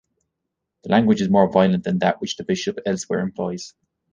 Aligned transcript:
The 0.81 0.89
language 0.89 1.21
is 1.21 1.29
more 1.29 1.47
violent 1.51 1.83
than 1.83 1.99
that 1.99 2.19
which 2.21 2.35
the 2.35 2.43
bishop 2.43 2.79
elsewhere 2.87 3.19
employs. 3.19 3.75